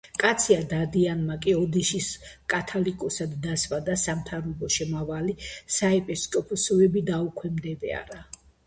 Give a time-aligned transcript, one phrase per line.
[0.21, 2.07] კაცია დადიანმა კი ოდიშის
[2.53, 5.37] კათოლიკოსად დასვა და სამთავროში შემავალი
[5.79, 8.25] საეპისკოპოსოები დაუქვემდებარა.